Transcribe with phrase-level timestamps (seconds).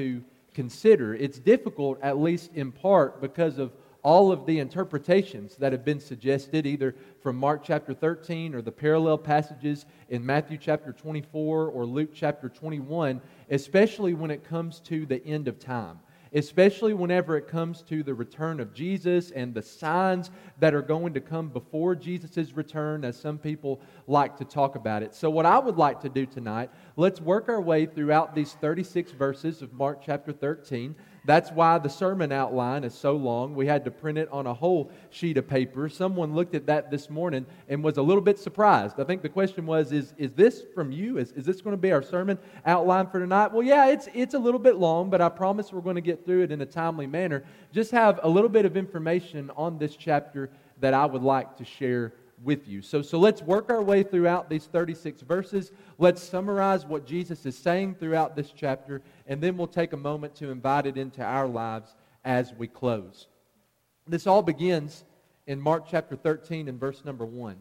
[0.00, 0.24] to
[0.54, 1.14] consider.
[1.14, 3.72] It's difficult, at least in part, because of
[4.02, 8.72] all of the interpretations that have been suggested, either from Mark chapter 13 or the
[8.72, 15.04] parallel passages in Matthew chapter 24 or Luke chapter 21, especially when it comes to
[15.04, 16.00] the end of time
[16.32, 21.12] especially whenever it comes to the return of Jesus and the signs that are going
[21.14, 25.14] to come before Jesus' return, as some people like to talk about it.
[25.14, 29.12] So, what I would like to do tonight, let's work our way throughout these 36
[29.12, 30.94] verses of Mark chapter 13.
[31.24, 33.54] That's why the sermon outline is so long.
[33.54, 35.88] We had to print it on a whole sheet of paper.
[35.88, 38.98] Someone looked at that this morning and was a little bit surprised.
[38.98, 41.18] I think the question was, is, is this from you?
[41.18, 43.52] Is, is this going to be our sermon outline for tonight?
[43.52, 46.24] Well, yeah, it's, it's a little bit long, but I promise we're going to get
[46.24, 47.44] through it in a timely manner.
[47.72, 51.64] Just have a little bit of information on this chapter that I would like to
[51.64, 52.82] share with you.
[52.82, 55.72] So, so let's work our way throughout these 36 verses.
[55.98, 60.34] Let's summarize what Jesus is saying throughout this chapter, and then we'll take a moment
[60.36, 61.94] to invite it into our lives
[62.24, 63.26] as we close.
[64.06, 65.04] This all begins
[65.46, 67.56] in Mark chapter 13 and verse number 1.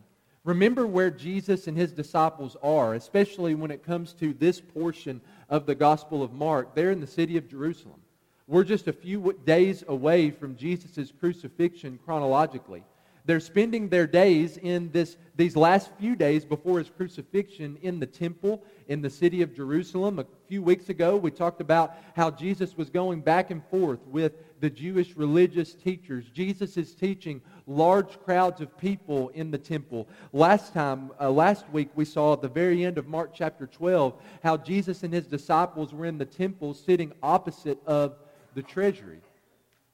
[0.46, 5.66] Remember where Jesus and his disciples are, especially when it comes to this portion of
[5.66, 6.74] the Gospel of Mark.
[6.74, 8.00] They're in the city of Jerusalem.
[8.48, 12.84] We're just a few days away from Jesus' crucifixion chronologically.
[13.30, 18.08] They're spending their days in this, these last few days before his crucifixion in the
[18.08, 20.18] temple in the city of Jerusalem.
[20.18, 24.34] A few weeks ago, we talked about how Jesus was going back and forth with
[24.62, 26.26] the Jewish religious teachers.
[26.34, 30.08] Jesus is teaching large crowds of people in the temple.
[30.34, 34.20] Last time, uh, last week, we saw at the very end of Mark chapter 12
[34.42, 38.16] how Jesus and his disciples were in the temple sitting opposite of
[38.56, 39.22] the treasury.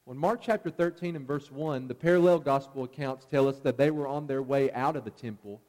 [0.05, 3.89] When Mark chapter 13 and verse 1, the parallel gospel accounts tell us that they
[3.89, 5.61] were on their way out of the temple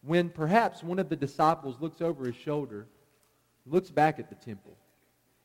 [0.00, 2.86] when perhaps one of the disciples looks over his shoulder,
[3.66, 4.74] looks back at the temple.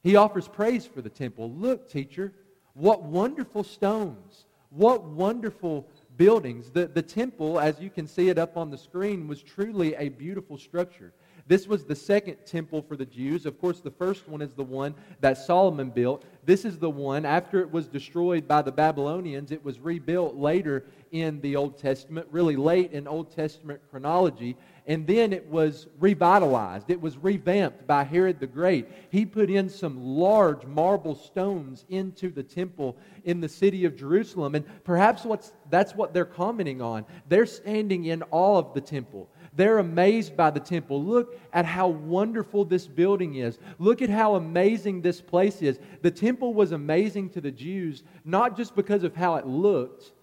[0.01, 1.51] He offers praise for the temple.
[1.51, 2.31] Look, teacher,
[2.73, 6.69] what wonderful stones, what wonderful buildings.
[6.69, 10.07] The, the temple, as you can see it up on the screen, was truly a
[10.07, 11.11] beautiful structure.
[11.47, 13.45] This was the second temple for the Jews.
[13.45, 16.23] Of course, the first one is the one that Solomon built.
[16.45, 20.85] This is the one, after it was destroyed by the Babylonians, it was rebuilt later
[21.11, 24.55] in the Old Testament, really late in Old Testament chronology.
[24.87, 26.89] And then it was revitalized.
[26.89, 28.87] It was revamped by Herod the Great.
[29.11, 34.55] He put in some large marble stones into the temple in the city of Jerusalem.
[34.55, 37.05] And perhaps what's, that's what they're commenting on.
[37.29, 39.29] They're standing in awe of the temple.
[39.53, 41.03] They're amazed by the temple.
[41.03, 43.59] Look at how wonderful this building is.
[43.79, 45.79] Look at how amazing this place is.
[46.01, 50.13] The temple was amazing to the Jews, not just because of how it looked,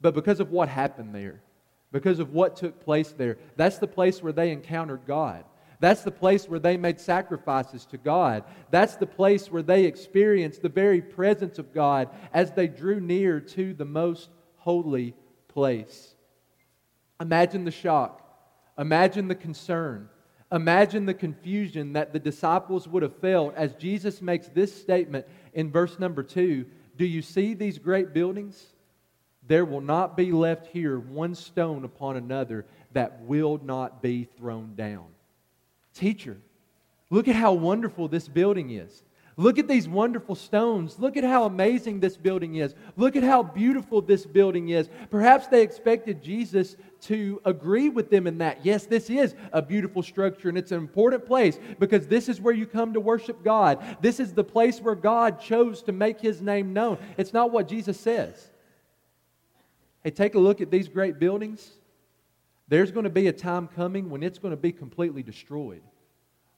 [0.00, 1.40] but because of what happened there,
[1.92, 3.38] because of what took place there.
[3.56, 5.44] That's the place where they encountered God.
[5.78, 8.44] That's the place where they made sacrifices to God.
[8.70, 13.38] That's the place where they experienced the very presence of God as they drew near
[13.40, 15.14] to the most holy
[15.48, 16.14] place.
[17.20, 18.23] Imagine the shock
[18.78, 20.08] Imagine the concern.
[20.52, 25.70] Imagine the confusion that the disciples would have felt as Jesus makes this statement in
[25.70, 28.64] verse number two Do you see these great buildings?
[29.46, 34.74] There will not be left here one stone upon another that will not be thrown
[34.74, 35.06] down.
[35.92, 36.38] Teacher,
[37.10, 39.02] look at how wonderful this building is.
[39.36, 40.98] Look at these wonderful stones.
[40.98, 42.74] Look at how amazing this building is.
[42.96, 44.88] Look at how beautiful this building is.
[45.10, 48.64] Perhaps they expected Jesus to agree with them in that.
[48.64, 52.54] Yes, this is a beautiful structure and it's an important place because this is where
[52.54, 53.82] you come to worship God.
[54.00, 56.98] This is the place where God chose to make his name known.
[57.16, 58.50] It's not what Jesus says.
[60.02, 61.70] Hey, take a look at these great buildings.
[62.68, 65.82] There's going to be a time coming when it's going to be completely destroyed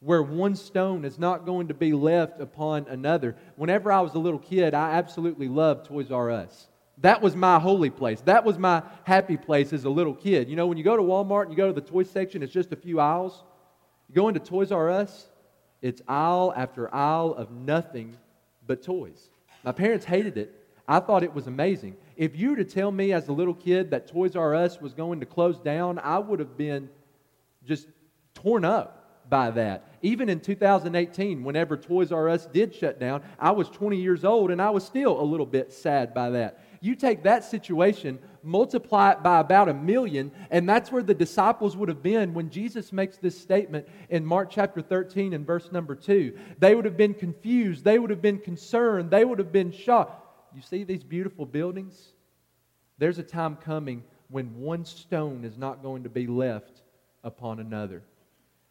[0.01, 3.35] where one stone is not going to be left upon another.
[3.57, 6.69] Whenever I was a little kid, I absolutely loved Toys R Us.
[6.99, 8.21] That was my holy place.
[8.23, 10.49] That was my happy place as a little kid.
[10.49, 12.53] You know, when you go to Walmart and you go to the toy section, it's
[12.53, 13.43] just a few aisles.
[14.09, 15.27] You go into Toys R Us,
[15.83, 18.17] it's aisle after aisle of nothing
[18.67, 19.31] but toys.
[19.63, 20.55] My parents hated it.
[20.89, 21.97] I thought it was amazing.
[22.17, 24.95] If you were to tell me as a little kid that Toys R Us was
[24.95, 26.89] going to close down, I would have been
[27.65, 27.89] just
[28.35, 29.85] torn up by that.
[30.03, 34.51] Even in 2018, whenever Toys R Us did shut down, I was 20 years old
[34.51, 36.61] and I was still a little bit sad by that.
[36.87, 41.77] You take that situation, multiply it by about a million, and that's where the disciples
[41.77, 45.97] would have been when Jesus makes this statement in Mark chapter 13 and verse number
[45.97, 46.39] 2.
[46.61, 50.25] They would have been confused, they would have been concerned, they would have been shocked.
[50.55, 52.13] You see these beautiful buildings?
[52.99, 56.83] There's a time coming when one stone is not going to be left
[57.25, 58.05] upon another.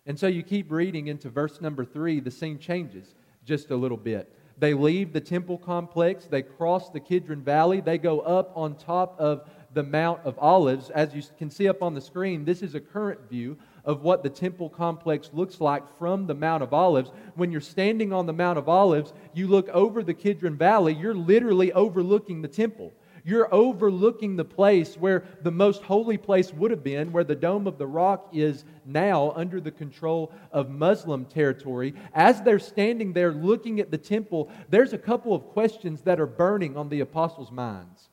[0.05, 3.13] And so you keep reading into verse number three, the scene changes
[3.43, 4.33] just a little bit.
[4.57, 9.19] They leave the temple complex, they cross the Kidron Valley, they go up on top
[9.19, 10.89] of the Mount of Olives.
[10.89, 14.23] As you can see up on the screen, this is a current view of what
[14.23, 17.11] the temple complex looks like from the Mount of Olives.
[17.35, 21.13] When you're standing on the Mount of Olives, you look over the Kidron Valley, you're
[21.13, 22.93] literally overlooking the temple.
[23.27, 27.65] You're overlooking the place where the most holy place would have been, where the Dome
[27.65, 31.95] of the Rock is now under the control of Muslim territory.
[32.13, 36.27] As they're standing there looking at the temple, there's a couple of questions that are
[36.27, 38.09] burning on the apostles' minds.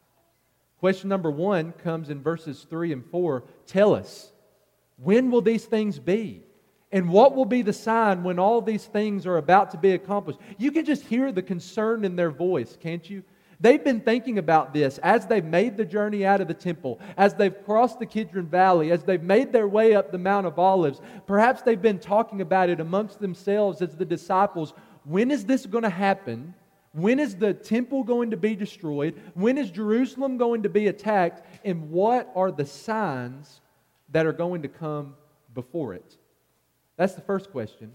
[0.80, 3.44] Question number one comes in verses 3 and 4.
[3.66, 4.32] Tell us,
[4.96, 6.42] when will these things be?
[6.90, 10.38] And what will be the sign when all these things are about to be accomplished?
[10.56, 13.22] You can just hear the concern in their voice, can't you?
[13.62, 17.34] They've been thinking about this as they've made the journey out of the temple, as
[17.34, 21.00] they've crossed the Kidron Valley, as they've made their way up the Mount of Olives.
[21.28, 24.74] Perhaps they've been talking about it amongst themselves as the disciples.
[25.04, 26.54] When is this going to happen?
[26.90, 29.14] When is the temple going to be destroyed?
[29.34, 31.46] When is Jerusalem going to be attacked?
[31.64, 33.60] And what are the signs
[34.10, 35.14] that are going to come
[35.54, 36.16] before it?
[36.96, 37.94] That's the first question.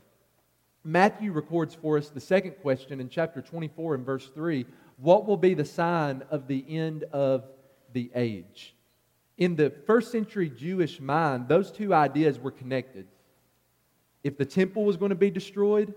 [0.86, 4.66] Matthew records for us the second question in chapter 24 and verse 3
[4.98, 7.46] what will be the sign of the end of
[7.94, 8.76] the age?
[9.38, 13.08] In the first century Jewish mind, those two ideas were connected.
[14.24, 15.94] If the temple was going to be destroyed,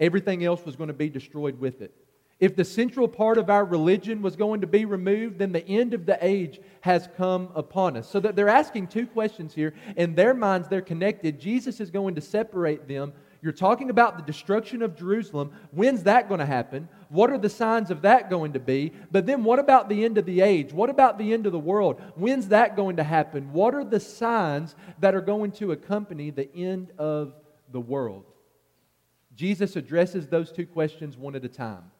[0.00, 1.94] everything else was going to be destroyed with it.
[2.38, 5.94] If the central part of our religion was going to be removed, then the end
[5.94, 8.08] of the age has come upon us.
[8.08, 9.74] So that they're asking two questions here.
[9.96, 11.40] In their minds, they're connected.
[11.40, 13.12] Jesus is going to separate them
[13.46, 15.52] you're talking about the destruction of Jerusalem.
[15.70, 16.88] When's that going to happen?
[17.08, 18.92] What are the signs of that going to be?
[19.10, 20.72] But then what about the end of the age?
[20.72, 22.00] What about the end of the world?
[22.14, 23.52] When's that going to happen?
[23.52, 27.34] What are the signs that are going to accompany the end of
[27.70, 28.24] the world?
[29.34, 31.90] Jesus addresses those two questions one at a time.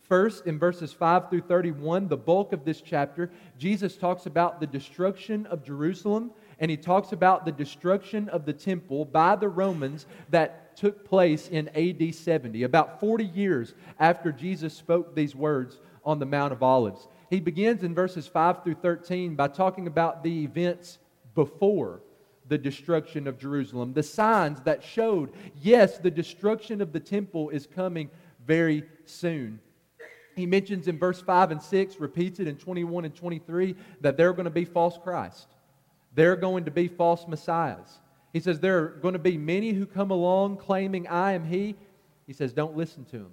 [0.00, 4.66] First, in verses 5 through 31, the bulk of this chapter, Jesus talks about the
[4.66, 10.06] destruction of Jerusalem and he talks about the destruction of the temple by the Romans
[10.30, 16.18] that took place in AD 70, about 40 years after Jesus spoke these words on
[16.18, 17.08] the Mount of Olives.
[17.30, 20.98] He begins in verses 5 through 13 by talking about the events
[21.34, 22.00] before
[22.48, 27.66] the destruction of Jerusalem, the signs that showed, yes, the destruction of the temple is
[27.66, 28.10] coming
[28.46, 29.60] very soon.
[30.36, 34.28] He mentions in verse 5 and 6, repeats it in 21 and 23, that there
[34.28, 35.53] are going to be false Christ.
[36.14, 37.98] There are going to be false messiahs.
[38.32, 41.76] He says, There are going to be many who come along claiming, I am He.
[42.26, 43.32] He says, Don't listen to them.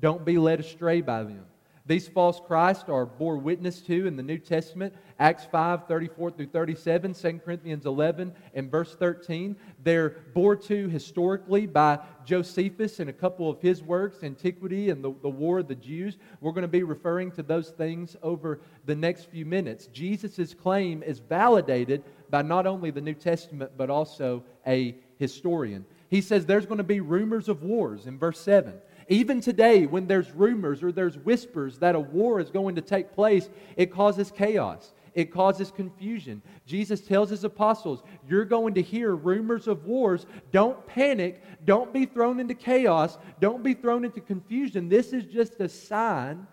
[0.00, 1.46] Don't be led astray by them.
[1.86, 6.48] These false Christ are bore witness to in the New Testament, Acts 5, 34 through
[6.48, 9.54] 37, 2 Corinthians 11, and verse 13.
[9.84, 15.14] They're bore to historically by Josephus and a couple of his works, Antiquity and the,
[15.22, 16.18] the War of the Jews.
[16.40, 19.86] We're going to be referring to those things over the next few minutes.
[19.86, 25.84] Jesus' claim is validated by not only the New Testament, but also a historian.
[26.08, 28.74] He says there's going to be rumors of wars in verse 7.
[29.08, 33.12] Even today, when there's rumors or there's whispers that a war is going to take
[33.12, 34.92] place, it causes chaos.
[35.14, 36.42] It causes confusion.
[36.66, 40.26] Jesus tells his apostles, You're going to hear rumors of wars.
[40.52, 41.42] Don't panic.
[41.64, 43.16] Don't be thrown into chaos.
[43.40, 44.88] Don't be thrown into confusion.
[44.88, 46.46] This is just a sign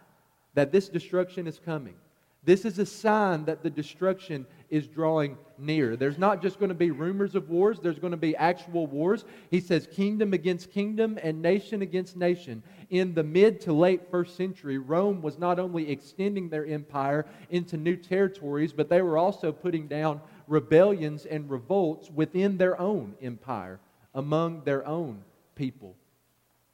[0.53, 1.95] that this destruction is coming.
[2.45, 5.95] This is a sign that the destruction is drawing near.
[5.95, 9.23] There's not just going to be rumors of wars, there's going to be actual wars.
[9.49, 12.61] He says kingdom against kingdom and nation against nation.
[12.89, 17.77] In the mid to late first century, Rome was not only extending their empire into
[17.77, 23.79] new territories, but they were also putting down rebellions and revolts within their own empire,
[24.15, 25.23] among their own
[25.55, 25.95] people.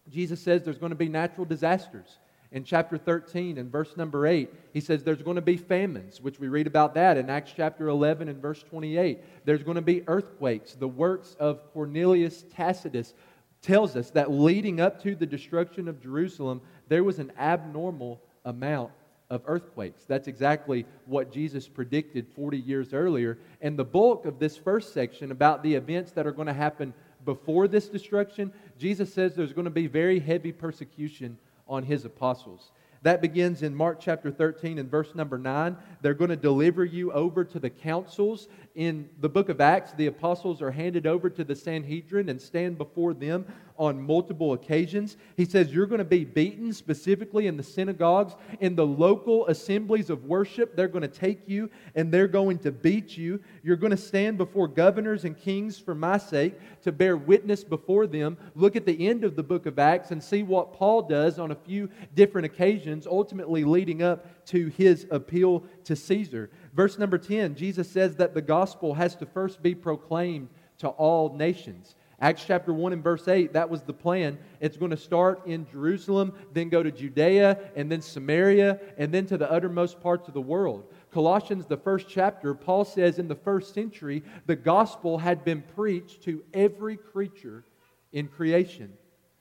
[0.09, 2.17] Jesus says there's going to be natural disasters
[2.51, 6.39] in chapter 13 and verse number 8, he says there's going to be famines, which
[6.39, 9.19] we read about that in Acts chapter 11 and verse 28.
[9.45, 10.73] There's going to be earthquakes.
[10.73, 13.13] The works of Cornelius Tacitus
[13.61, 18.91] tells us that leading up to the destruction of Jerusalem, there was an abnormal amount
[19.29, 20.05] of earthquakes.
[20.05, 23.37] That's exactly what Jesus predicted 40 years earlier.
[23.61, 26.93] And the bulk of this first section about the events that are going to happen
[27.25, 31.37] before this destruction, Jesus says there's going to be very heavy persecution
[31.69, 32.71] on his apostles.
[33.01, 35.77] That begins in Mark chapter 13 and verse number 9.
[36.01, 38.49] They're going to deliver you over to the councils
[38.79, 42.77] in the book of Acts, the apostles are handed over to the Sanhedrin and stand
[42.77, 43.45] before them
[43.77, 45.17] on multiple occasions.
[45.35, 50.09] He says, You're going to be beaten specifically in the synagogues, in the local assemblies
[50.09, 50.77] of worship.
[50.77, 53.41] They're going to take you and they're going to beat you.
[53.63, 58.07] You're going to stand before governors and kings for my sake to bear witness before
[58.07, 58.37] them.
[58.55, 61.51] Look at the end of the book of Acts and see what Paul does on
[61.51, 66.49] a few different occasions, ultimately leading up to his appeal to Caesar.
[66.73, 71.35] Verse number 10, Jesus says that the gospel has to first be proclaimed to all
[71.35, 71.95] nations.
[72.21, 74.37] Acts chapter 1 and verse 8, that was the plan.
[74.59, 79.25] It's going to start in Jerusalem, then go to Judea, and then Samaria, and then
[79.27, 80.83] to the uttermost parts of the world.
[81.11, 86.23] Colossians, the first chapter, Paul says in the first century, the gospel had been preached
[86.23, 87.63] to every creature
[88.11, 88.91] in creation.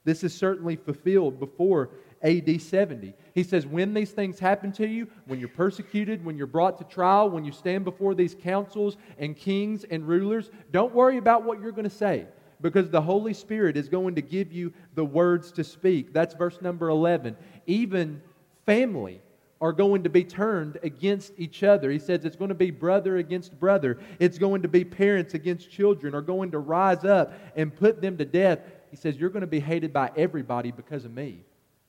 [0.05, 1.91] This is certainly fulfilled before
[2.22, 3.14] AD 70.
[3.34, 6.84] He says, When these things happen to you, when you're persecuted, when you're brought to
[6.84, 11.60] trial, when you stand before these councils and kings and rulers, don't worry about what
[11.60, 12.26] you're going to say
[12.60, 16.12] because the Holy Spirit is going to give you the words to speak.
[16.12, 17.37] That's verse number 11.
[17.66, 18.20] Even
[18.66, 19.20] family
[19.60, 21.90] are going to be turned against each other.
[21.90, 23.98] He says it's going to be brother against brother.
[24.18, 28.16] It's going to be parents against children are going to rise up and put them
[28.18, 28.60] to death.
[28.90, 31.42] He says you're going to be hated by everybody because of me.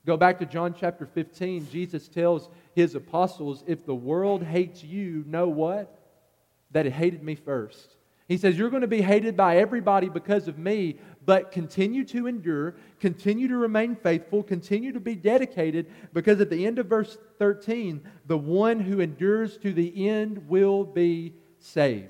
[0.09, 1.69] Go back to John chapter 15.
[1.69, 5.99] Jesus tells his apostles, if the world hates you, know what?
[6.71, 7.95] That it hated me first.
[8.27, 10.97] He says, You're going to be hated by everybody because of me,
[11.27, 16.65] but continue to endure, continue to remain faithful, continue to be dedicated, because at the
[16.65, 22.07] end of verse 13, the one who endures to the end will be saved.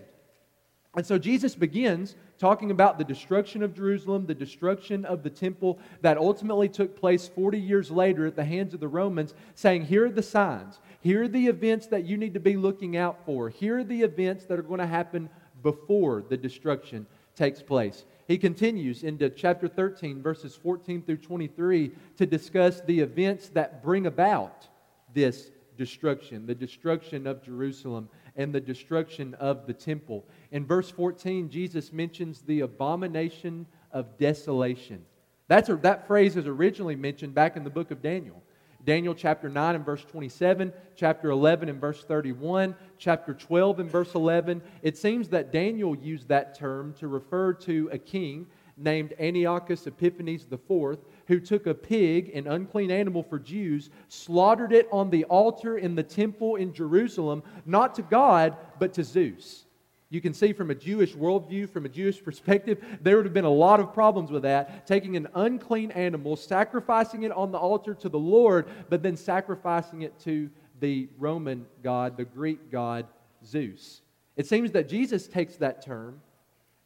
[0.96, 5.78] And so Jesus begins talking about the destruction of Jerusalem, the destruction of the temple
[6.02, 10.06] that ultimately took place 40 years later at the hands of the Romans, saying, Here
[10.06, 10.80] are the signs.
[11.02, 13.50] Here are the events that you need to be looking out for.
[13.50, 15.30] Here are the events that are going to happen
[15.62, 17.06] before the destruction
[17.36, 18.06] takes place.
[18.28, 24.06] He continues into chapter 13, verses 14 through 23, to discuss the events that bring
[24.06, 24.68] about
[25.14, 30.26] this destruction, the destruction of Jerusalem and the destruction of the temple.
[30.52, 35.06] In verse 14, Jesus mentions the abomination of desolation.
[35.48, 38.42] That's that phrase is originally mentioned back in the book of Daniel.
[38.86, 44.16] Daniel chapter 9 and verse 27, chapter 11 and verse 31, chapter 12 and verse
[44.16, 44.62] 11.
[44.82, 50.48] It seems that Daniel used that term to refer to a king named Antiochus Epiphanes
[50.50, 55.78] IV, who took a pig, an unclean animal for Jews, slaughtered it on the altar
[55.78, 59.66] in the temple in Jerusalem, not to God, but to Zeus.
[60.12, 63.46] You can see from a Jewish worldview, from a Jewish perspective, there would have been
[63.46, 64.88] a lot of problems with that.
[64.88, 70.02] Taking an unclean animal, sacrificing it on the altar to the Lord, but then sacrificing
[70.02, 70.50] it to
[70.80, 73.06] the Roman god, the Greek god,
[73.46, 74.02] Zeus.
[74.36, 76.22] It seems that Jesus takes that term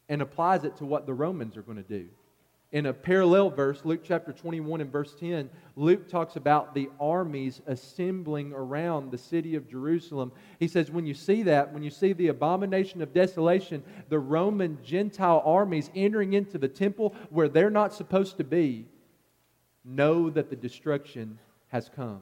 [0.09, 2.09] and applies it to what the Romans are going to do
[2.73, 7.61] in a parallel verse, Luke chapter 21 and verse 10, Luke talks about the armies
[7.67, 10.31] assembling around the city of Jerusalem.
[10.59, 14.79] He says, when you see that, when you see the abomination of desolation, the Roman
[14.83, 18.87] Gentile armies entering into the temple where they're not supposed to be,
[19.85, 21.37] know that the destruction
[21.67, 22.21] has come.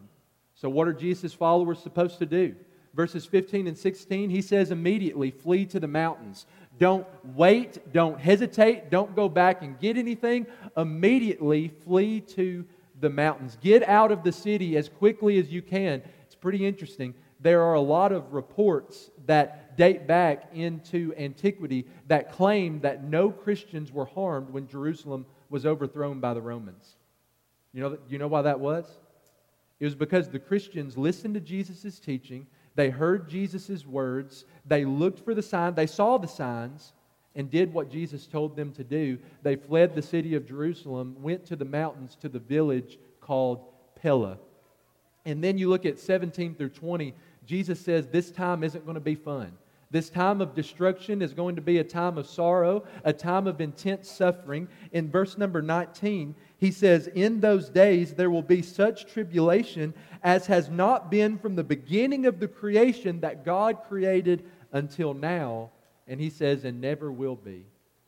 [0.55, 2.55] So, what are Jesus' followers supposed to do?
[2.93, 6.45] Verses 15 and 16, he says, immediately flee to the mountains.
[6.81, 7.93] Don't wait.
[7.93, 8.89] Don't hesitate.
[8.89, 10.47] Don't go back and get anything.
[10.75, 12.65] Immediately flee to
[12.99, 13.55] the mountains.
[13.61, 16.01] Get out of the city as quickly as you can.
[16.25, 17.13] It's pretty interesting.
[17.39, 23.29] There are a lot of reports that date back into antiquity that claim that no
[23.29, 26.95] Christians were harmed when Jerusalem was overthrown by the Romans.
[27.73, 28.87] You know, you know why that was?
[29.79, 34.45] It was because the Christians listened to Jesus' teaching they heard Jesus' words.
[34.65, 35.75] They looked for the sign.
[35.75, 36.93] They saw the signs
[37.35, 39.17] and did what Jesus told them to do.
[39.43, 44.37] They fled the city of Jerusalem, went to the mountains to the village called Pella.
[45.25, 47.13] And then you look at 17 through 20,
[47.45, 49.53] Jesus says this time isn't going to be fun.
[49.91, 53.59] This time of destruction is going to be a time of sorrow, a time of
[53.59, 54.69] intense suffering.
[54.93, 60.45] In verse number 19, he says, In those days there will be such tribulation as
[60.45, 65.71] has not been from the beginning of the creation that God created until now.
[66.07, 67.65] And he says, and never will be.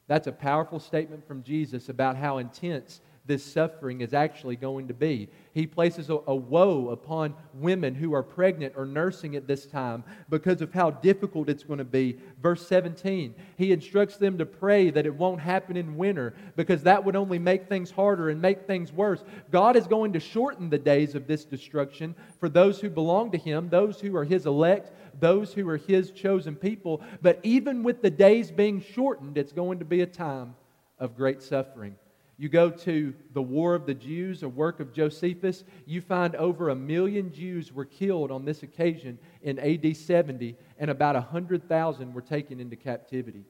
[0.08, 4.94] That's a powerful statement from Jesus about how intense this suffering is actually going to
[4.94, 5.30] be.
[5.54, 10.04] He places a, a, woe upon women who are pregnant or nursing at this time
[10.30, 12.18] because of how difficult it's going to be.
[12.42, 17.06] Verse 17, he instructs them to pray that it won't happen in winter because that
[17.06, 19.24] would only make things harder and make things worse.
[19.52, 23.38] God is going to shorten the days of this destruction for those who belong to
[23.38, 27.02] him, those who are his elect, those who are his chosen people.
[27.22, 30.56] But even with the days being shortened, it's going to be a time
[31.00, 31.96] of great suffering.
[32.44, 36.68] You go to the War of the Jews, a work of Josephus, you find over
[36.68, 42.22] a million Jews were killed on this occasion in AD 70, and about 100,000 were
[42.22, 43.46] taken into captivity.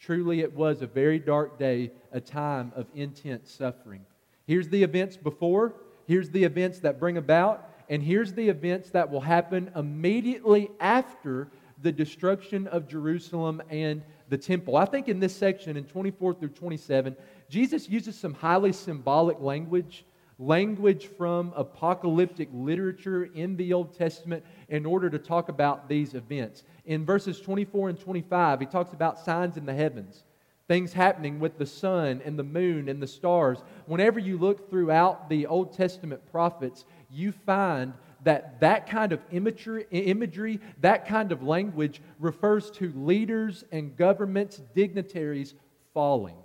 [0.00, 4.06] Truly, it was a very dark day, a time of intense suffering.
[4.46, 5.74] Here's the events before,
[6.06, 11.50] here's the events that bring about, and here's the events that will happen immediately after
[11.82, 14.76] the destruction of Jerusalem and the temple.
[14.76, 17.14] I think in this section, in 24 through 27,
[17.48, 20.04] Jesus uses some highly symbolic language,
[20.38, 26.62] language from apocalyptic literature in the Old Testament in order to talk about these events.
[26.84, 30.24] In verses 24 and 25, he talks about signs in the heavens,
[30.68, 33.58] things happening with the sun and the moon and the stars.
[33.86, 39.86] Whenever you look throughout the Old Testament prophets, you find that that kind of imagery,
[39.90, 45.54] imagery, that kind of language refers to leaders and governments, dignitaries
[45.94, 46.36] falling.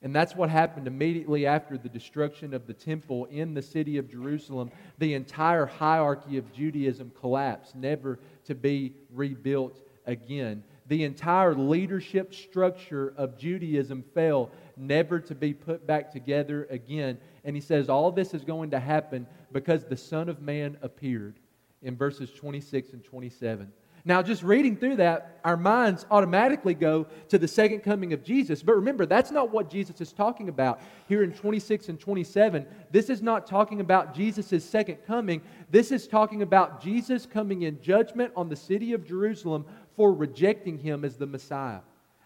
[0.00, 4.08] And that's what happened immediately after the destruction of the temple in the city of
[4.08, 4.70] Jerusalem.
[4.98, 10.62] The entire hierarchy of Judaism collapsed, never to be rebuilt again.
[10.86, 17.18] The entire leadership structure of Judaism fell, never to be put back together again.
[17.44, 21.40] And he says all this is going to happen because the Son of Man appeared
[21.82, 23.72] in verses 26 and 27.
[24.08, 28.62] Now, just reading through that, our minds automatically go to the second coming of Jesus.
[28.62, 32.66] But remember, that's not what Jesus is talking about here in 26 and 27.
[32.90, 35.42] This is not talking about Jesus' second coming.
[35.70, 40.78] This is talking about Jesus coming in judgment on the city of Jerusalem for rejecting
[40.78, 41.80] him as the Messiah.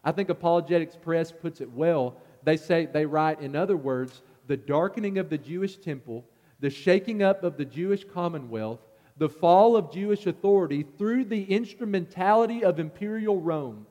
[0.04, 2.16] I think Apologetics Press puts it well.
[2.44, 6.24] They say, they write, in other words, the darkening of the Jewish temple,
[6.60, 8.78] the shaking up of the Jewish commonwealth,
[9.22, 13.86] the fall of Jewish authority through the instrumentality of imperial Rome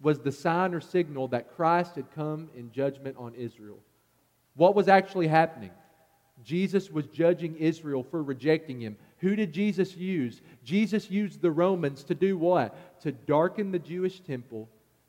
[0.00, 3.80] was the sign or signal that Christ had come in judgment on Israel.
[4.54, 5.72] What was actually happening?
[6.44, 8.96] Jesus was judging Israel for rejecting him.
[9.18, 10.40] Who did Jesus use?
[10.62, 13.00] Jesus used the Romans to do what?
[13.00, 14.68] To darken the Jewish temple,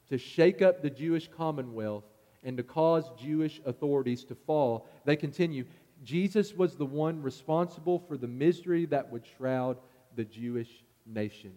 [0.10, 2.05] to shake up the Jewish commonwealth,
[2.43, 4.88] and to cause Jewish authorities to fall.
[5.05, 5.65] They continue.
[6.04, 9.77] Jesus was the one responsible for the misery that would shroud
[10.16, 11.54] the Jewish nation.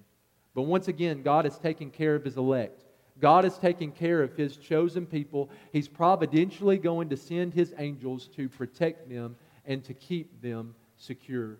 [0.55, 2.85] But once again, God is taking care of his elect.
[3.21, 5.51] God is taking care of his chosen people.
[5.73, 11.59] He's providentially going to send his angels to protect them and to keep them secure.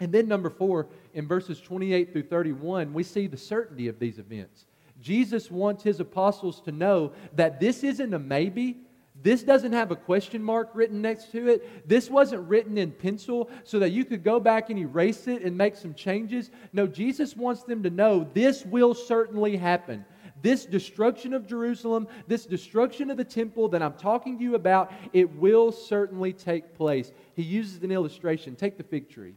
[0.00, 4.18] And then, number four, in verses 28 through 31, we see the certainty of these
[4.18, 4.66] events.
[5.00, 8.78] Jesus wants his apostles to know that this isn't a maybe,
[9.22, 11.88] this doesn't have a question mark written next to it.
[11.88, 15.56] This wasn't written in pencil so that you could go back and erase it and
[15.56, 16.50] make some changes.
[16.72, 20.04] No, Jesus wants them to know this will certainly happen.
[20.40, 24.92] This destruction of Jerusalem, this destruction of the temple that I'm talking to you about,
[25.12, 27.10] it will certainly take place.
[27.34, 28.54] He uses an illustration.
[28.54, 29.34] Take the fig tree.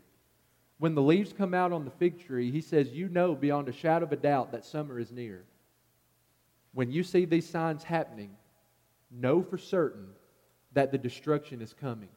[0.78, 3.74] When the leaves come out on the fig tree, he says, You know beyond a
[3.74, 5.44] shadow of a doubt that summer is near.
[6.74, 8.32] When you see these signs happening,
[9.12, 10.08] know for certain
[10.74, 12.10] that the destruction is coming.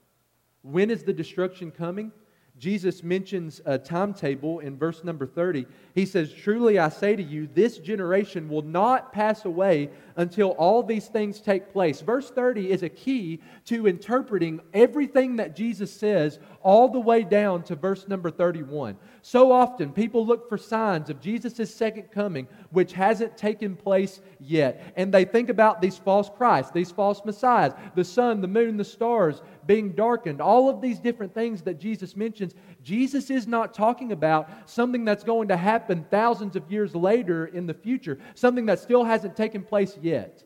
[0.63, 2.13] When is the destruction coming?
[2.57, 5.67] Jesus mentions a timetable in verse number 30.
[5.93, 10.85] He says, Truly I say to you, this generation will not pass away until all
[10.85, 12.01] these things take place.
[12.01, 17.65] Verse 30 is a key to interpreting everything that Jesus says all the way down
[17.65, 18.97] to verse number 31.
[19.21, 24.93] So often, people look for signs of Jesus' second coming, which hasn't taken place yet.
[24.97, 28.85] And they think about these false Christs, these false messiahs, the sun, the moon, the
[28.85, 32.55] stars being darkened, all of these different things that Jesus mentions.
[32.83, 37.67] Jesus is not talking about something that's going to happen thousands of years later in
[37.67, 40.45] the future, something that still hasn't taken place yet.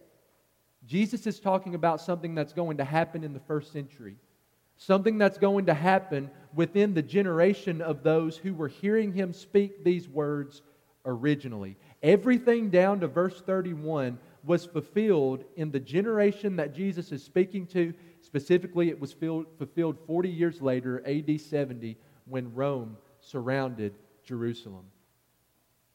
[0.87, 4.17] Jesus is talking about something that's going to happen in the first century,
[4.77, 9.83] something that's going to happen within the generation of those who were hearing him speak
[9.83, 10.63] these words
[11.05, 11.77] originally.
[12.03, 17.93] Everything down to verse 31 was fulfilled in the generation that Jesus is speaking to.
[18.21, 24.85] Specifically, it was fulfilled 40 years later, AD 70, when Rome surrounded Jerusalem.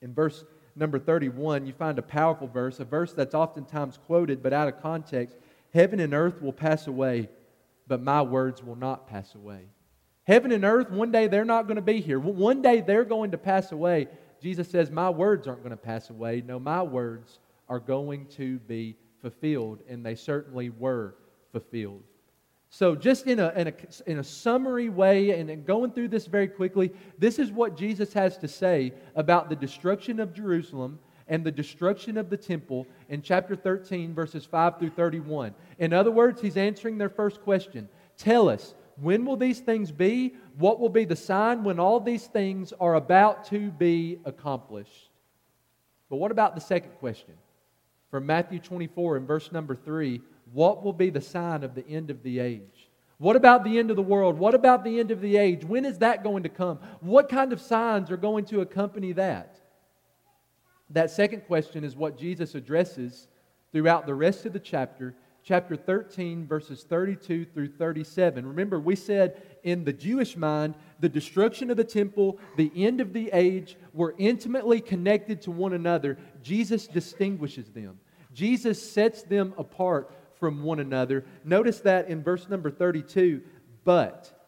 [0.02, 0.44] In verse
[0.76, 4.82] number 31, you find a powerful verse, a verse that's oftentimes quoted but out of
[4.82, 5.38] context.
[5.74, 7.30] Heaven and earth will pass away,
[7.88, 9.68] but my words will not pass away.
[10.26, 12.20] Heaven and earth, one day they're not going to be here.
[12.20, 14.08] One day they're going to pass away.
[14.44, 16.44] Jesus says, My words aren't going to pass away.
[16.46, 21.16] No, my words are going to be fulfilled, and they certainly were
[21.54, 22.04] fulfilled.
[22.70, 23.74] So, just in a, in a,
[24.06, 28.38] in a summary way, and going through this very quickly, this is what Jesus has
[28.40, 33.56] to say about the destruction of Jerusalem and the destruction of the temple in chapter
[33.56, 35.54] 13, verses 5 through 31.
[35.80, 40.36] In other words, he's answering their first question Tell us, when will these things be?
[40.58, 45.10] What will be the sign when all these things are about to be accomplished?
[46.10, 47.34] But what about the second question?
[48.12, 52.12] From Matthew 24 and verse number 3 What will be the sign of the end
[52.12, 52.90] of the age?
[53.18, 54.38] What about the end of the world?
[54.38, 55.64] What about the end of the age?
[55.64, 56.80] When is that going to come?
[57.00, 59.60] What kind of signs are going to accompany that?
[60.90, 63.28] That second question is what Jesus addresses
[63.72, 68.46] throughout the rest of the chapter, chapter 13, verses 32 through 37.
[68.46, 73.12] Remember, we said in the Jewish mind, the destruction of the temple, the end of
[73.12, 76.18] the age were intimately connected to one another.
[76.42, 78.00] Jesus distinguishes them,
[78.34, 81.26] Jesus sets them apart from one another.
[81.44, 83.42] Notice that in verse number 32,
[83.84, 84.40] but.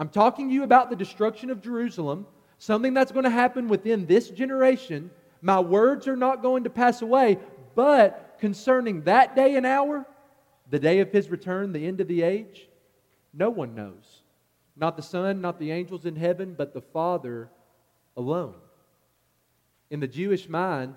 [0.00, 2.24] I'm talking to you about the destruction of Jerusalem,
[2.58, 5.10] something that's going to happen within this generation.
[5.42, 7.38] My words are not going to pass away,
[7.74, 10.06] but concerning that day and hour,
[10.70, 12.68] the day of his return, the end of the age,
[13.32, 14.22] no one knows.
[14.76, 17.48] Not the Son, not the angels in heaven, but the Father
[18.16, 18.54] alone.
[19.90, 20.94] In the Jewish mind,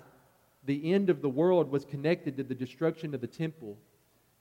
[0.64, 3.76] the end of the world was connected to the destruction of the temple.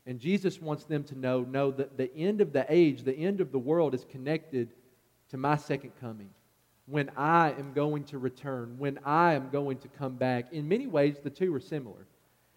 [0.05, 3.41] And Jesus wants them to know no, that the end of the age, the end
[3.41, 4.73] of the world is connected
[5.29, 6.29] to my second coming
[6.85, 10.51] when I am going to return, when I am going to come back.
[10.51, 12.05] In many ways, the two are similar.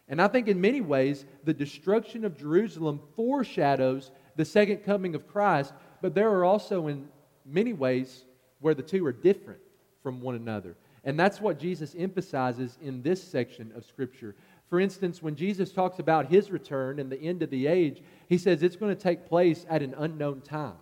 [0.09, 5.27] And I think in many ways, the destruction of Jerusalem foreshadows the second coming of
[5.27, 7.09] Christ, but there are also in
[7.47, 8.25] many ways
[8.61, 9.61] where the two are different
[10.03, 10.77] from one another.
[11.05, 14.35] And that's what Jesus emphasizes in this section of Scripture.
[14.69, 18.39] For instance, when Jesus talks about his return and the end of the age, he
[18.39, 20.77] says it's going to take place at an unknown time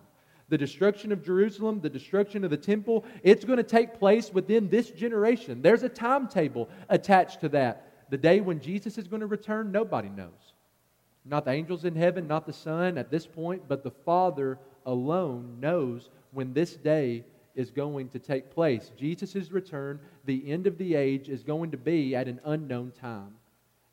[0.53, 4.69] the destruction of Jerusalem, the destruction of the temple, it's going to take place within
[4.69, 5.63] this generation.
[5.63, 7.92] There's a timetable attached to that.
[8.13, 10.53] The day when Jesus is going to return, nobody knows.
[11.25, 15.57] Not the angels in heaven, not the Son at this point, but the Father alone
[15.59, 18.91] knows when this day is going to take place.
[18.95, 23.33] Jesus' return, the end of the age, is going to be at an unknown time.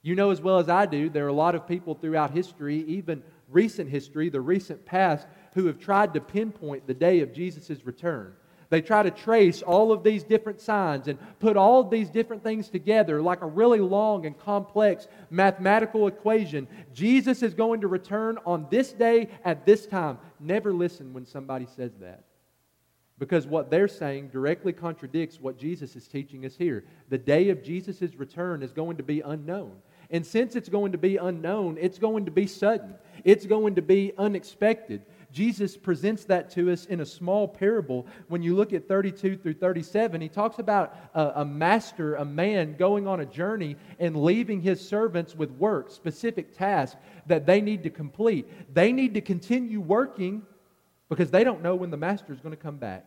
[0.02, 2.84] You know as well as I do, there are a lot of people throughout history,
[2.88, 7.86] even recent history, the recent past, who have tried to pinpoint the day of Jesus'
[7.86, 8.34] return.
[8.70, 12.44] They try to trace all of these different signs and put all of these different
[12.44, 16.68] things together like a really long and complex mathematical equation.
[16.94, 20.18] Jesus is going to return on this day at this time.
[20.38, 22.24] Never listen when somebody says that.
[23.18, 26.84] Because what they're saying directly contradicts what Jesus is teaching us here.
[27.10, 29.72] The day of Jesus' return is going to be unknown.
[30.10, 32.94] And since it's going to be unknown, it's going to be sudden.
[33.22, 35.02] It's going to be unexpected.
[35.32, 38.06] Jesus presents that to us in a small parable.
[38.28, 42.76] When you look at 32 through 37, he talks about a, a, master, a man
[42.76, 47.82] going on a journey and leaving his servants with work, specific tasks that they need
[47.84, 48.74] to complete.
[48.74, 50.42] They need to continue working
[51.08, 53.06] because they don't know when the master is going to come back.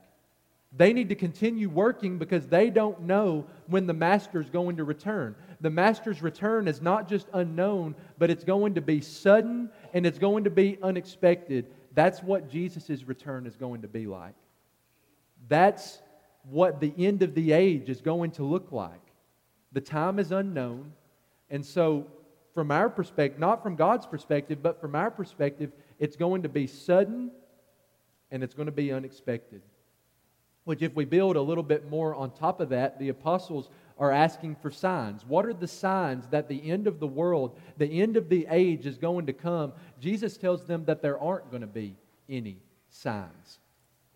[0.76, 4.84] They need to continue working because they don't know when the master is going to
[4.84, 5.36] return.
[5.62, 10.18] The master's return is not just unknown, but it's going to be sudden and it's
[10.18, 11.68] going to be unexpected.
[11.94, 14.34] That's what Jesus' return is going to be like.
[15.48, 16.02] That's
[16.50, 19.02] what the end of the age is going to look like.
[19.72, 20.94] The time is unknown.
[21.50, 22.08] And so,
[22.54, 26.68] from our perspective, not from God's perspective, but from our perspective, it's going to be
[26.68, 27.32] sudden
[28.32, 29.62] and it's going to be unexpected.
[30.64, 33.70] Which, if we build a little bit more on top of that, the apostles
[34.04, 35.26] are asking for signs.
[35.26, 38.86] What are the signs that the end of the world, the end of the age
[38.86, 39.72] is going to come?
[40.02, 41.96] Jesus tells them that there aren't going to be
[42.28, 42.58] any
[42.90, 43.60] signs.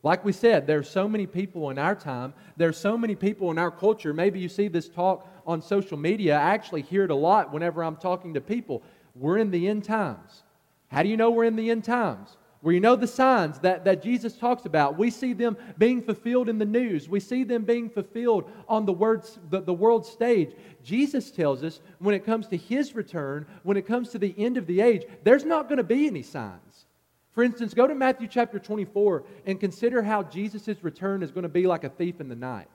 [0.03, 3.15] Like we said, there are so many people in our time, there are so many
[3.15, 4.13] people in our culture.
[4.13, 6.35] Maybe you see this talk on social media.
[6.35, 8.83] I actually hear it a lot whenever I'm talking to people.
[9.15, 10.43] We're in the end times.
[10.89, 12.35] How do you know we're in the end times?
[12.61, 14.97] Where you know the signs that, that Jesus talks about.
[14.97, 17.07] We see them being fulfilled in the news.
[17.07, 20.53] We see them being fulfilled on the, words, the, the world stage.
[20.83, 24.57] Jesus tells us when it comes to his return, when it comes to the end
[24.57, 26.85] of the age, there's not going to be any signs.
[27.33, 31.49] For instance, go to Matthew chapter 24 and consider how Jesus' return is going to
[31.49, 32.67] be like a thief in the night.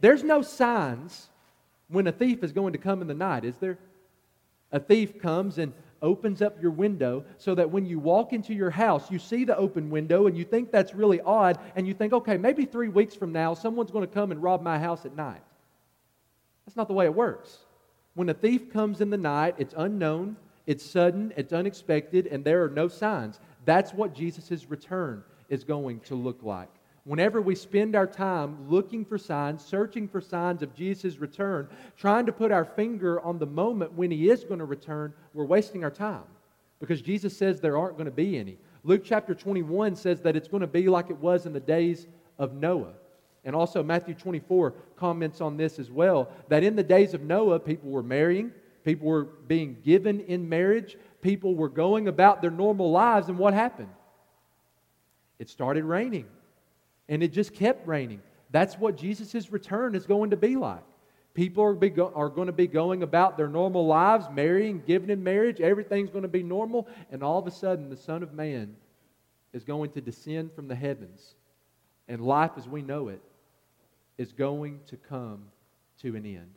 [0.00, 1.28] There's no signs
[1.88, 3.78] when a thief is going to come in the night, is there?
[4.70, 5.72] A thief comes and
[6.04, 9.56] opens up your window so that when you walk into your house, you see the
[9.56, 13.16] open window and you think that's really odd, and you think, okay, maybe three weeks
[13.16, 15.42] from now, someone's going to come and rob my house at night.
[16.64, 17.58] That's not the way it works.
[18.14, 20.36] When a thief comes in the night, it's unknown,
[20.66, 23.40] it's sudden, it's unexpected, and there are no signs.
[23.64, 26.70] That's what Jesus' return is going to look like.
[27.04, 32.24] Whenever we spend our time looking for signs, searching for signs of Jesus' return, trying
[32.24, 35.84] to put our finger on the moment when he is going to return, we're wasting
[35.84, 36.24] our time
[36.80, 38.56] because Jesus says there aren't going to be any.
[38.84, 42.06] Luke chapter 21 says that it's going to be like it was in the days
[42.38, 42.94] of Noah.
[43.44, 47.60] And also, Matthew 24 comments on this as well that in the days of Noah,
[47.60, 48.50] people were marrying,
[48.82, 53.52] people were being given in marriage, people were going about their normal lives, and what
[53.52, 53.90] happened?
[55.38, 56.26] It started raining.
[57.08, 58.20] And it just kept raining.
[58.50, 60.84] That's what Jesus' return is going to be like.
[61.34, 65.22] People are, go- are going to be going about their normal lives, marrying, giving in
[65.24, 65.60] marriage.
[65.60, 66.86] Everything's going to be normal.
[67.10, 68.76] And all of a sudden, the Son of Man
[69.52, 71.34] is going to descend from the heavens.
[72.06, 73.20] And life as we know it
[74.18, 75.46] is going to come
[76.02, 76.54] to an end.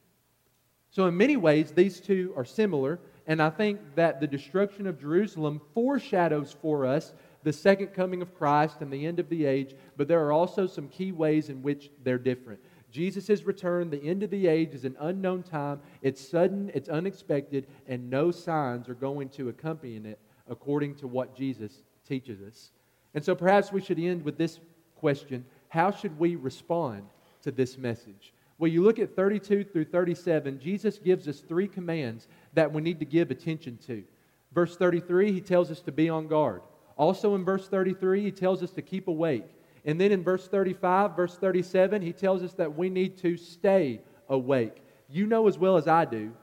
[0.92, 3.00] So, in many ways, these two are similar.
[3.26, 7.14] And I think that the destruction of Jerusalem foreshadows for us
[7.48, 10.68] the second coming of Christ and the end of the age, but there are also
[10.68, 12.60] some key ways in which they're different.
[12.92, 15.80] Jesus' return, the end of the age, is an unknown time.
[16.02, 21.38] It's sudden, it's unexpected, and no signs are going to accompany it according to what
[21.38, 22.72] Jesus teaches us.
[23.14, 24.60] And so perhaps we should end with this
[24.98, 27.04] question How should we respond
[27.44, 28.34] to this message?
[28.58, 33.00] Well, you look at 32 through 37, Jesus gives us three commands that we need
[33.00, 34.04] to give attention to.
[34.52, 36.62] Verse 33, he tells us to be on guard.
[36.98, 39.46] Also in verse 33, he tells us to keep awake.
[39.86, 44.02] And then in verse 35, verse 37, he tells us that we need to stay
[44.28, 44.84] awake.
[45.10, 46.34] You know as well as I do,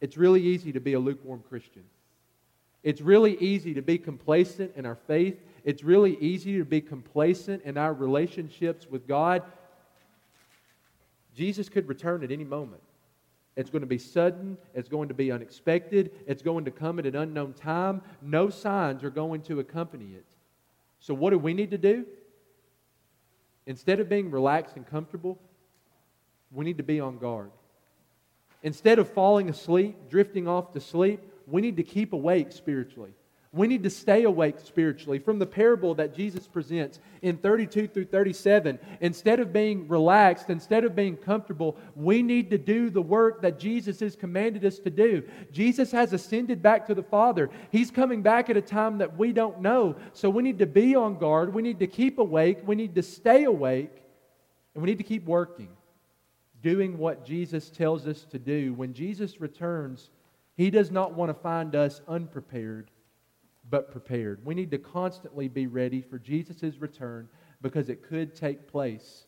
[0.00, 1.82] it's really easy to be a lukewarm Christian.
[2.82, 5.40] It's really easy to be complacent in our faith.
[5.64, 9.42] It's really easy to be complacent in our relationships with God.
[11.34, 12.82] Jesus could return at any moment.
[13.56, 14.58] It's going to be sudden.
[14.74, 16.10] It's going to be unexpected.
[16.26, 18.02] It's going to come at an unknown time.
[18.20, 20.24] No signs are going to accompany it.
[21.00, 22.04] So, what do we need to do?
[23.66, 25.38] Instead of being relaxed and comfortable,
[26.52, 27.50] we need to be on guard.
[28.62, 33.12] Instead of falling asleep, drifting off to sleep, we need to keep awake spiritually.
[33.56, 35.18] We need to stay awake spiritually.
[35.18, 40.84] From the parable that Jesus presents in 32 through 37, instead of being relaxed, instead
[40.84, 44.90] of being comfortable, we need to do the work that Jesus has commanded us to
[44.90, 45.22] do.
[45.52, 47.48] Jesus has ascended back to the Father.
[47.72, 49.96] He's coming back at a time that we don't know.
[50.12, 51.54] So we need to be on guard.
[51.54, 52.58] We need to keep awake.
[52.66, 54.02] We need to stay awake.
[54.74, 55.70] And we need to keep working,
[56.62, 58.74] doing what Jesus tells us to do.
[58.74, 60.10] When Jesus returns,
[60.58, 62.90] he does not want to find us unprepared
[63.70, 64.44] but prepared.
[64.44, 67.28] We need to constantly be ready for Jesus' return
[67.62, 69.26] because it could take place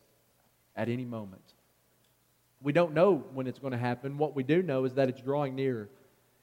[0.75, 1.53] at any moment.
[2.61, 4.17] We don't know when it's going to happen.
[4.17, 5.89] What we do know is that it's drawing nearer.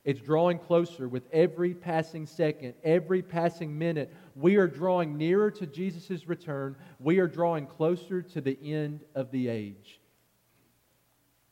[0.04, 4.14] It's drawing closer with every passing second, every passing minute.
[4.36, 6.76] We are drawing nearer to Jesus' return.
[7.00, 10.00] We are drawing closer to the end of the age.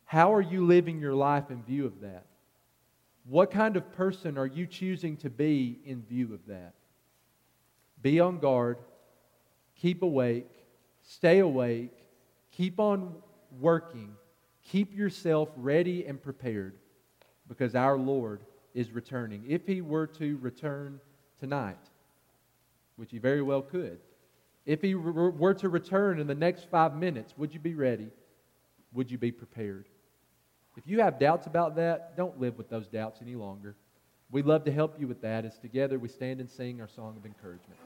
[0.04, 2.26] How are you living your life in view of that?
[3.24, 6.74] What kind of person are you choosing to be in view of that?
[8.02, 8.78] Be on guard,
[9.76, 10.50] keep awake,
[11.02, 11.96] stay awake,
[12.50, 13.14] keep on
[13.60, 14.14] working,
[14.62, 16.74] keep yourself ready and prepared
[17.48, 18.40] because our Lord
[18.74, 19.44] is returning.
[19.48, 21.00] If he were to return
[21.40, 21.78] tonight,
[22.96, 24.00] which he very well could,
[24.66, 28.08] if he were to return in the next five minutes, would you be ready?
[28.92, 29.87] Would you be prepared?
[30.76, 33.76] If you have doubts about that, don't live with those doubts any longer.
[34.30, 37.16] We'd love to help you with that as together we stand and sing our song
[37.16, 37.78] of encouragement.